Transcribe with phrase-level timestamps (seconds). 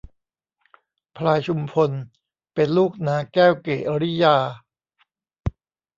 [1.17, 1.91] พลายชุมพล
[2.53, 4.35] เป็นลูกนางแก้วกิริยา